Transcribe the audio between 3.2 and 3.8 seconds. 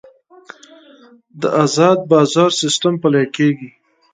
کیږي